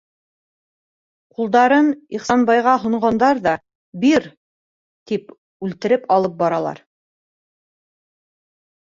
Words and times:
Ҡулдарын 1.39 1.91
Ихсанбайға 2.21 2.73
һонғандар 2.87 3.43
ҙа: 3.45 3.55
«Бир»,- 4.07 4.27
тип 5.13 5.39
үлтереп 5.69 6.13
алып 6.19 6.45
баралар. 6.45 6.87